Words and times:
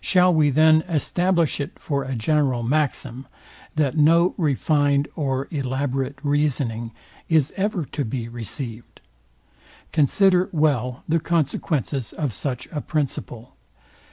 Shall 0.00 0.34
we, 0.34 0.50
then, 0.50 0.82
establish 0.88 1.60
it 1.60 1.78
for 1.78 2.02
a 2.02 2.16
general 2.16 2.64
maxim, 2.64 3.28
that 3.76 3.96
no 3.96 4.34
refined 4.36 5.06
or 5.14 5.46
elaborate 5.52 6.18
reasoning 6.24 6.90
is 7.28 7.52
ever 7.56 7.84
to 7.84 8.04
be 8.04 8.28
received? 8.28 9.00
Consider 9.92 10.48
well 10.50 11.04
the 11.08 11.20
consequences 11.20 12.12
of 12.12 12.32
such 12.32 12.66
a 12.72 12.80
principle. 12.80 13.54